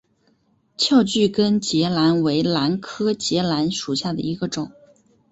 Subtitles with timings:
[0.77, 4.71] 翘距根节兰为兰科节兰属下的一个种。